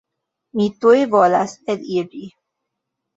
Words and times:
Mi 0.61 0.65
tuj 0.85 1.01
volas 1.11 1.53
eliri. 1.73 2.23